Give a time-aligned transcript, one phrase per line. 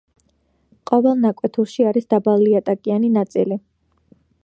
[0.91, 3.61] ყოველ ნაკვეთურში არის დაბალიატაკიანი ნაწილი.